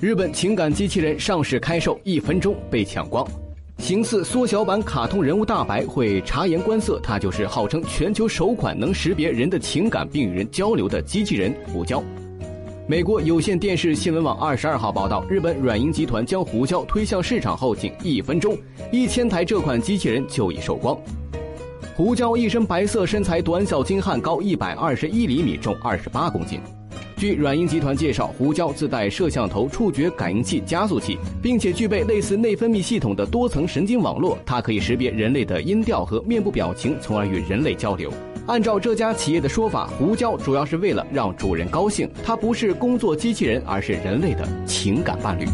[0.00, 3.26] 日本情感机器人上市开售一分钟被抢光，
[3.78, 12.00] 形似缩小版卡通人物大白会察言观色，它就是号称全球首款能识别人的情感并与人交流的机器人胡椒。
[12.86, 18.56] 美国有线电视新闻网二十二号报道，日本软银集团将胡椒推向市场后，仅一分钟，
[18.92, 20.96] 一千台这款机器人就已售光。
[21.96, 26.60] 胡椒一身白色，身材短小精悍，高一百二十一厘米，重二十八公斤。
[27.18, 34.38] 据软银集团介绍，胡椒自带摄像头、触觉感应器、加速器，并且具备类似内分泌系统的多层神经网络。
[34.46, 38.08] 它可以识别人类的音调和面部表情，从而与人类交流。
[38.46, 45.44] 按照这家企业的说法，胡椒主要是为了让主人高兴，它不是工作机器人，而是人类的情感伴侣。